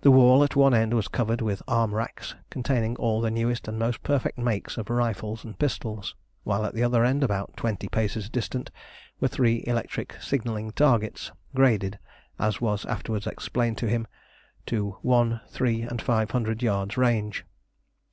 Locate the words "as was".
12.36-12.84